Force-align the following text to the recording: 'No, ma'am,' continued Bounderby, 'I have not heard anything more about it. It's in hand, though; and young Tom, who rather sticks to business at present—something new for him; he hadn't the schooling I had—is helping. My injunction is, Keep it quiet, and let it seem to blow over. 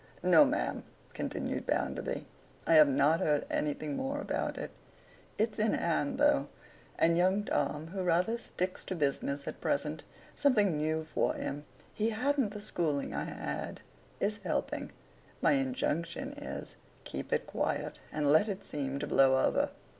'No, 0.23 0.45
ma'am,' 0.45 0.83
continued 1.13 1.67
Bounderby, 1.67 2.25
'I 2.65 2.73
have 2.73 2.87
not 2.87 3.19
heard 3.19 3.45
anything 3.51 3.95
more 3.95 4.19
about 4.19 4.57
it. 4.57 4.71
It's 5.37 5.59
in 5.59 5.73
hand, 5.75 6.17
though; 6.17 6.47
and 6.97 7.19
young 7.19 7.43
Tom, 7.43 7.89
who 7.89 8.01
rather 8.01 8.39
sticks 8.39 8.83
to 8.85 8.95
business 8.95 9.47
at 9.47 9.61
present—something 9.61 10.75
new 10.75 11.05
for 11.13 11.35
him; 11.35 11.65
he 11.93 12.09
hadn't 12.09 12.49
the 12.51 12.61
schooling 12.61 13.13
I 13.13 13.25
had—is 13.25 14.39
helping. 14.39 14.91
My 15.39 15.51
injunction 15.51 16.33
is, 16.33 16.77
Keep 17.03 17.31
it 17.31 17.45
quiet, 17.45 17.99
and 18.11 18.31
let 18.31 18.49
it 18.49 18.63
seem 18.63 18.97
to 18.97 19.05
blow 19.05 19.45
over. 19.45 19.69